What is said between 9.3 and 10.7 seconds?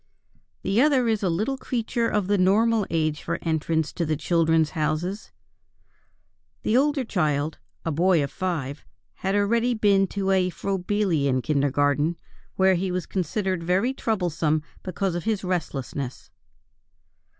already been to a